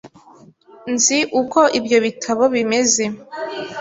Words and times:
Nzi 0.93 1.19
uko 1.41 1.59
ibyo 1.79 1.97
bitabo 2.05 2.43
bimeze. 2.53 3.03